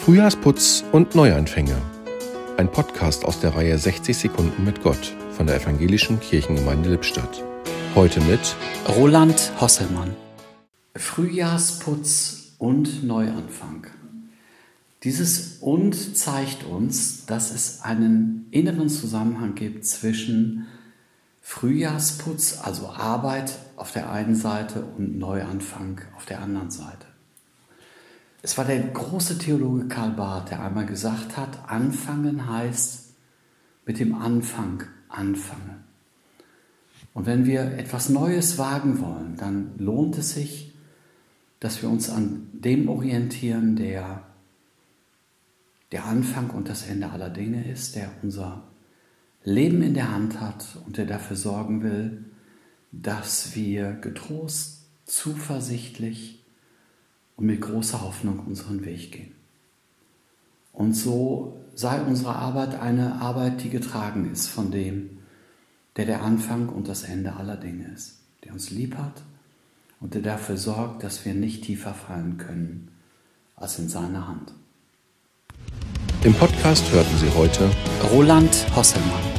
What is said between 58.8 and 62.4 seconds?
Weg gehen. Und so sei unsere